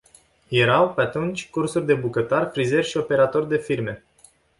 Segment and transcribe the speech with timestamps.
[0.49, 4.03] Erau, pe atunci, cursuri de bucătar, frizer și operator de firme.